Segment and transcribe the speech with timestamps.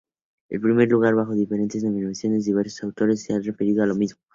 [0.49, 4.19] En primer lugar, bajo diferentes denominaciones diversos autores se han referido a lo mismo.